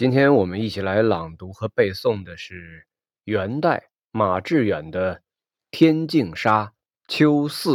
[0.00, 2.86] 今天我们一起来朗读和背诵的是
[3.24, 5.16] 元代马致远的
[5.70, 6.64] 《天净沙·
[7.06, 7.72] 秋四》。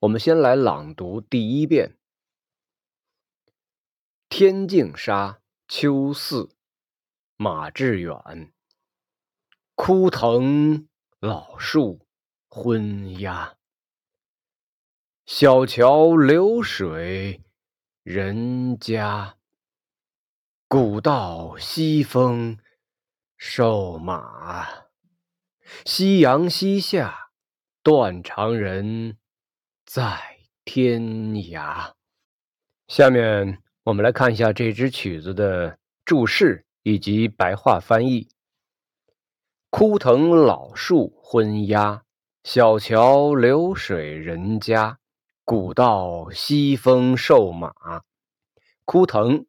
[0.00, 1.96] 我们先来朗读第一遍
[4.28, 5.38] 《天净沙·
[5.68, 6.42] 秋四》，
[7.36, 8.52] 马致远。
[9.76, 10.88] 枯藤
[11.20, 12.04] 老树
[12.48, 13.56] 昏鸦，
[15.24, 17.44] 小桥流水
[18.02, 19.35] 人家。
[20.68, 22.58] 古道西风
[23.36, 24.66] 瘦马，
[25.84, 27.30] 夕阳西下，
[27.84, 29.16] 断肠人
[29.84, 30.18] 在
[30.64, 31.00] 天
[31.34, 31.92] 涯。
[32.88, 38.28] 下面我们来看一下这支曲子的注释以及白话翻译：
[39.70, 42.02] 枯藤老树昏鸦，
[42.42, 44.98] 小桥流水人家，
[45.44, 47.72] 古道西风瘦马。
[48.84, 49.46] 枯藤。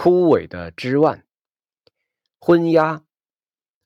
[0.00, 1.26] 枯萎的枝蔓，
[2.38, 3.04] 昏鸦，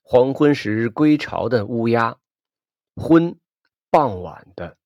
[0.02, 2.19] 黄昏时归巢的乌鸦，
[2.95, 3.38] 昏，
[3.88, 4.77] 傍晚的，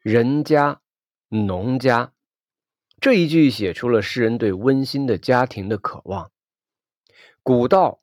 [0.00, 0.80] 人家，
[1.28, 2.12] 农家，
[3.00, 6.32] 这一句写出了诗人对温馨的家庭的渴望。
[7.44, 8.00] 古道，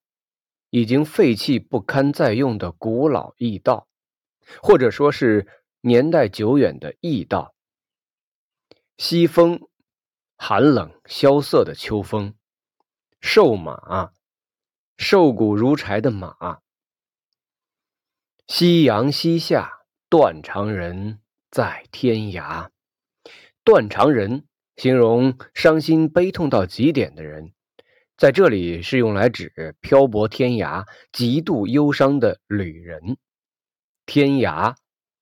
[0.69, 3.89] 已经废弃不堪再用的古老驿道，
[4.61, 5.45] 或者说是
[5.81, 7.53] 年代久远的驿道。
[8.95, 9.67] 西风。
[10.45, 12.35] 寒冷萧瑟的秋风，
[13.21, 14.11] 瘦马，
[14.97, 16.59] 瘦骨如柴的马。
[18.47, 22.67] 夕阳西下，断肠人在天涯。
[23.63, 27.53] 断肠人形容伤心悲痛到极点的人，
[28.17, 33.15] 在这里是用来指漂泊天涯、极度忧伤的旅人。
[34.05, 34.75] 天涯，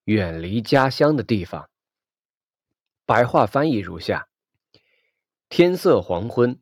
[0.05, 1.69] 远离家乡的地方。
[3.05, 4.27] 白话翻译如下。
[5.51, 6.61] 天色黄昏，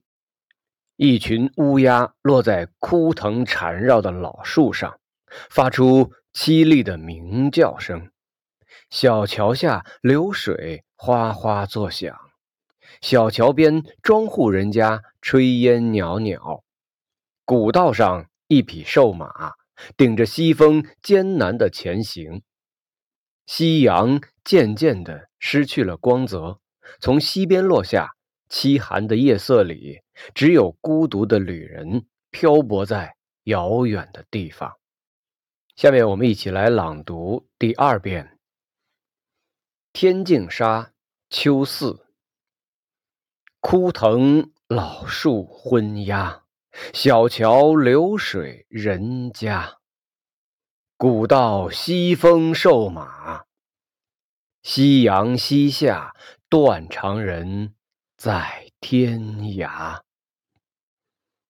[0.96, 5.00] 一群乌鸦落在枯藤缠绕的老树上，
[5.52, 8.10] 发出凄厉的鸣叫声。
[8.90, 12.20] 小桥下流水哗哗作响，
[13.00, 16.64] 小桥边庄户人家炊烟袅袅。
[17.46, 19.54] 古道上一匹瘦马
[19.96, 22.42] 顶着西风艰难的前行。
[23.46, 26.60] 夕阳渐渐的失去了光泽，
[27.00, 28.16] 从西边落下。
[28.50, 30.02] 凄寒的夜色里，
[30.34, 34.74] 只有孤独的旅人漂泊在遥远的地方。
[35.76, 38.26] 下面我们一起来朗读第二遍
[39.94, 40.82] 《天净沙·
[41.30, 41.92] 秋四》。
[43.62, 46.44] 枯藤老树昏鸦，
[46.94, 49.80] 小桥流水人家。
[50.98, 53.46] 古道西风瘦马，
[54.64, 56.16] 夕阳西下
[56.50, 57.76] 断肠人。
[58.20, 59.18] 在天
[59.56, 60.02] 涯。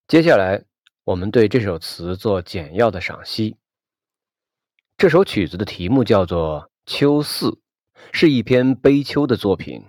[0.07, 0.63] 接下来，
[1.03, 3.57] 我们对这首词做简要的赏析。
[4.95, 7.47] 这首曲子的题目叫做《秋思》，
[8.11, 9.83] 是一篇悲秋的作品。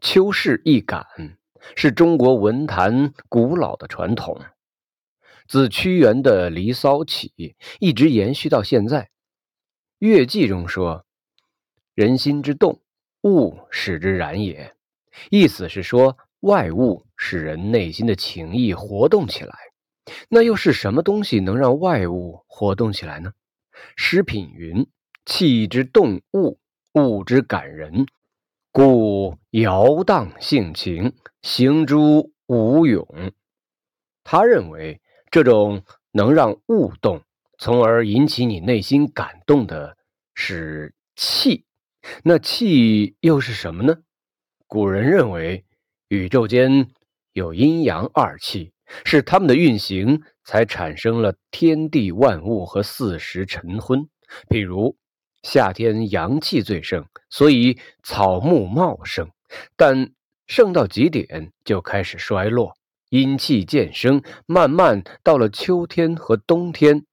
[0.00, 1.04] 秋事一感
[1.74, 4.40] 是中国文坛古老的传统，
[5.48, 9.06] 自屈原的《离骚》起，一直延续到现在。
[9.98, 11.04] 《乐记》中说
[11.96, 12.80] ：“人心之动，
[13.24, 14.76] 物使之然也。”
[15.30, 19.54] 意思是说，外物使人内心的情意活动起来。
[20.28, 23.32] 那又是什么东西能让外物活动起来呢？
[23.94, 24.86] 诗品云
[25.26, 26.58] ：“气之动物，
[26.94, 28.06] 物之感人，
[28.72, 33.06] 故摇荡性情，行诸无勇。”
[34.24, 35.00] 他认为，
[35.30, 37.22] 这种能让物动，
[37.58, 39.96] 从而引起你内心感动的
[40.34, 41.64] 是气。
[42.24, 43.98] 那气又是什么呢？
[44.70, 45.64] 古人认为，
[46.08, 46.88] 宇宙间
[47.32, 48.70] 有阴阳二气，
[49.02, 54.06] 是它们的运行才产生了天地万物和四时晨昏。
[54.50, 54.94] 譬如
[55.42, 59.28] 夏天阳气最盛，所以草木茂盛；
[59.74, 60.10] 但
[60.46, 62.74] 盛到极点就开始衰落，
[63.08, 64.22] 阴气渐生。
[64.44, 67.06] 慢慢到了秋天和冬天，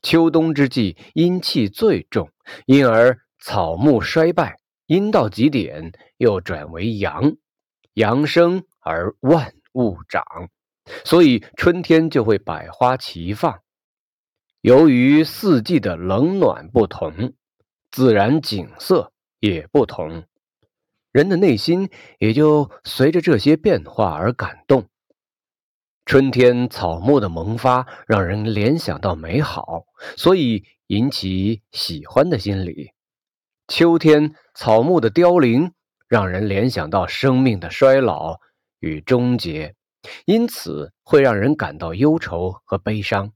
[0.00, 2.30] 秋冬之际阴气最重，
[2.64, 4.61] 因而草木衰败。
[4.92, 7.36] 阴到极点，又转为阳，
[7.94, 10.22] 阳生而万物长，
[11.02, 13.62] 所以春天就会百花齐放。
[14.60, 17.32] 由于四季的冷暖不同，
[17.90, 20.24] 自然景色也不同，
[21.10, 24.90] 人的内心也就随着这些变化而感动。
[26.04, 29.86] 春天草木的萌发，让人联想到美好，
[30.18, 32.90] 所以引起喜欢的心理。
[33.68, 35.72] 秋天草木的凋零，
[36.08, 38.38] 让人联想到生命的衰老
[38.80, 39.74] 与终结，
[40.26, 43.28] 因此会让人感到忧愁和悲伤。《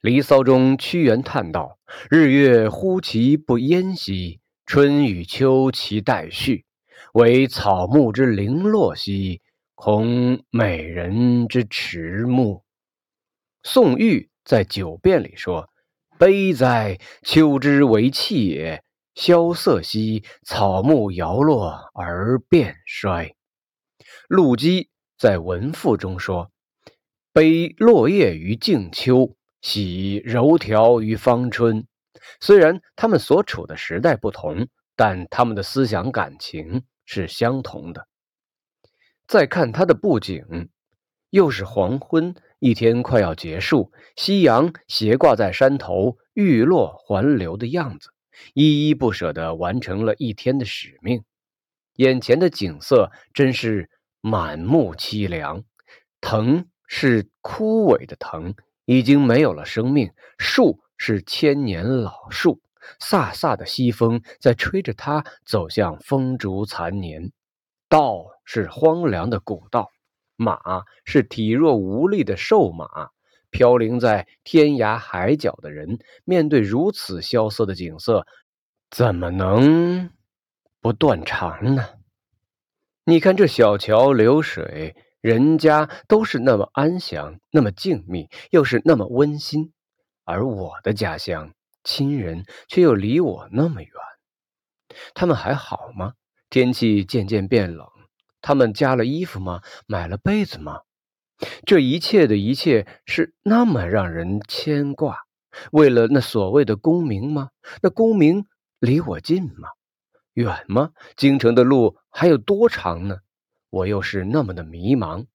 [0.00, 1.78] 离骚》中屈原叹道
[2.08, 6.64] ：“日月忽其不淹兮，春与秋其代序。
[7.14, 9.42] 惟草木之零落兮，
[9.74, 12.62] 恐美人之迟暮。”
[13.62, 15.68] 宋玉在《九变》里说
[16.18, 18.82] ：“悲哉，秋之为气也！
[19.20, 23.36] 萧瑟兮，草木摇落而变衰。”
[24.28, 24.88] 陆机
[25.18, 26.50] 在《文赋》中说
[27.30, 31.86] ：“悲落叶于静秋，喜柔条于芳春。”
[32.40, 38.08] 虽然他们所处的时代不同，但他们的思想感情是相同的。
[39.28, 40.70] 再看他的布景，
[41.28, 42.34] 又是黄昏。
[42.58, 48.08] 一天快要结束，夕阳斜挂在山头，欲落还流的样子，
[48.54, 51.24] 依依不舍地完成了一天的使命。
[51.96, 53.90] 眼前的景色真是
[54.20, 55.64] 满目凄凉。
[56.20, 58.54] 藤是枯萎的藤，
[58.84, 62.60] 已经没有了生命；树是千年老树，
[63.00, 67.32] 飒飒的西风在吹着它走向风烛残年。
[67.88, 69.90] 道是荒凉的古道。
[70.36, 73.10] 马是体弱无力的瘦马，
[73.50, 78.26] 飘零在天涯海角的人，面对如此萧瑟的景色，
[78.90, 80.10] 怎么能
[80.80, 81.84] 不断肠呢？
[83.04, 89.72] 你看这小桥流水，人家都是那么安详，那么静谧，又是那么温馨，
[90.24, 93.90] 而我的家乡亲人却又离我那么远。
[95.14, 96.14] 他们还好吗？
[96.50, 97.88] 天气渐渐变冷。
[98.42, 99.62] 他们加了衣服吗？
[99.86, 100.80] 买了被子吗？
[101.64, 105.18] 这一切的一切是那么让人牵挂。
[105.72, 107.50] 为了那所谓的功名吗？
[107.82, 108.46] 那功名
[108.78, 109.68] 离我近吗？
[110.34, 110.90] 远吗？
[111.16, 113.18] 京城的路还有多长呢？
[113.68, 115.26] 我又是那么的迷茫。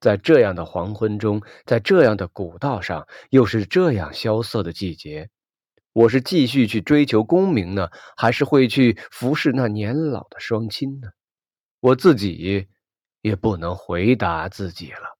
[0.00, 5.30] 在这样的黄昏中，在这样的古道上，又是这样萧瑟的季节，
[5.92, 11.08] 我是继续去追求功名呢，还是会去服侍那年老的双亲呢？
[11.80, 12.68] 我自己
[13.22, 15.15] 也不能回答自己了，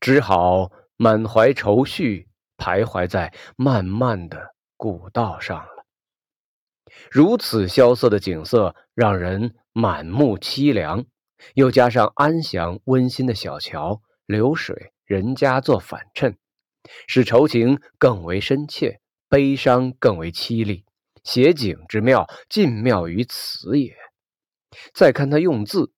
[0.00, 5.84] 只好满怀愁绪，徘徊在漫漫的古道上了。
[7.10, 11.04] 如此萧瑟的景色，让人满目凄凉。
[11.54, 16.38] 又加上安详温馨的小桥、流水、人家做反衬，
[17.06, 20.84] 使愁情更为深切，悲伤更为凄厉。
[21.24, 23.94] 写景之妙，尽妙于此也。
[24.94, 25.92] 再看他用字，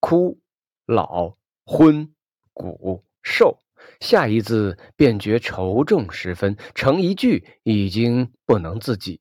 [0.00, 0.40] 枯、
[0.86, 1.36] 老、
[1.66, 2.14] 昏、
[2.54, 3.58] 古、瘦，
[4.00, 9.20] 下一字便觉愁重十分，成一句已经不能自己。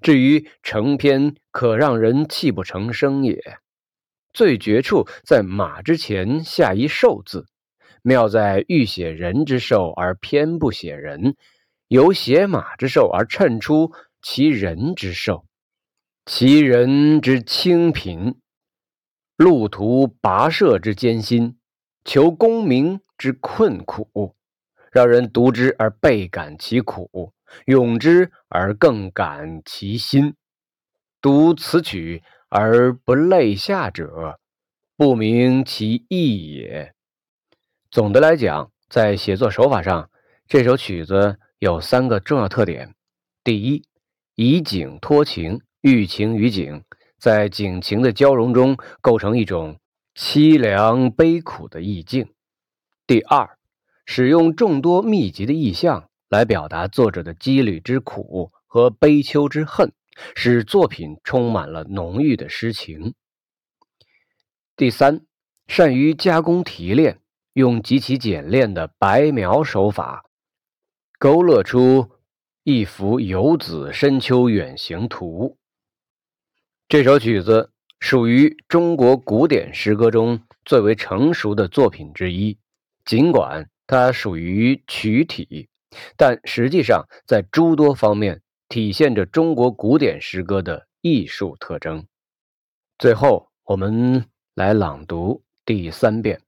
[0.00, 3.58] 至于成篇，可让人泣不成声也。
[4.32, 7.46] 最绝处在马之前下一瘦字，
[8.02, 11.36] 妙在欲写人之瘦而偏不写人，
[11.88, 13.92] 由写马之瘦而衬出
[14.22, 15.44] 其人之瘦。
[16.24, 18.36] 其人之清贫，
[19.36, 21.58] 路途跋涉之艰辛，
[22.04, 24.34] 求功名之困苦，
[24.90, 27.32] 让人读之而倍感其苦，
[27.66, 30.34] 咏之而更感其心。
[31.20, 34.40] 读此曲而不泪下者，
[34.96, 36.94] 不明其意也。
[37.92, 40.10] 总的来讲，在写作手法上，
[40.48, 42.92] 这首曲子有三个重要特点：
[43.44, 43.84] 第一，
[44.34, 45.60] 以景托情。
[45.82, 46.82] 寓情于景，
[47.18, 49.78] 在景情的交融中构成一种
[50.12, 52.32] 凄凉悲苦的意境。
[53.04, 53.58] 第二，
[54.06, 59.92] 使用众多密集的意象来表达作者的羁旅之苦和悲秋之恨，
[60.36, 63.14] 使作品充满了浓郁的诗情。
[64.76, 65.26] 第三，
[65.66, 67.20] 善于加工提炼，
[67.54, 70.24] 用极其简练的白描手法，
[71.18, 72.08] 勾勒出
[72.62, 75.58] 一幅游子深秋远行图。
[76.88, 82.58] 这首曲子属于中国古典诗歌中最为成熟的作品之一。
[83.04, 85.68] 尽管它属于曲体，
[86.16, 92.06] 但实际上在诸多方面体现着中国古典诗歌的艺术特征。
[92.98, 96.38] 最后，我们来朗读第三遍：《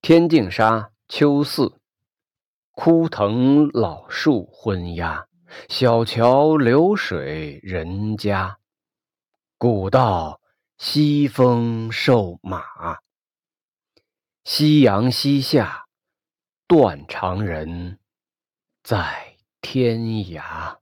[0.00, 1.66] 天净沙·秋四》，
[2.72, 5.26] 枯藤老树昏鸦。
[5.68, 8.58] 小桥流水人家，
[9.56, 10.40] 古道
[10.76, 12.62] 西风瘦马。
[14.50, 15.84] 夕阳西下，
[16.66, 17.98] 断肠人
[18.82, 20.77] 在天涯。